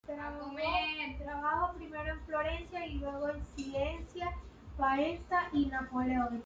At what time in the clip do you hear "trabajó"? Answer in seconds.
1.23-1.75